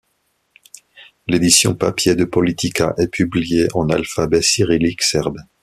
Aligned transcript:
L'édition 1.27 1.75
papier 1.75 2.15
de 2.15 2.25
Politika 2.25 2.95
est 2.97 3.07
publiée 3.09 3.67
en 3.75 3.87
alphabet 3.91 4.41
cyrillique 4.41 5.03
serbe. 5.03 5.37